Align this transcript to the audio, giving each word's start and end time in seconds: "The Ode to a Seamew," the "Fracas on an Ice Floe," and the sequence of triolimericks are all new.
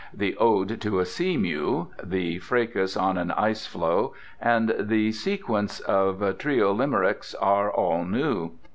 "The 0.11 0.35
Ode 0.37 0.81
to 0.81 0.99
a 0.99 1.05
Seamew," 1.05 1.89
the 2.03 2.39
"Fracas 2.39 2.97
on 2.97 3.19
an 3.19 3.29
Ice 3.29 3.67
Floe," 3.67 4.15
and 4.41 4.73
the 4.79 5.11
sequence 5.11 5.79
of 5.81 6.21
triolimericks 6.39 7.35
are 7.39 7.71
all 7.71 8.03
new. 8.03 8.53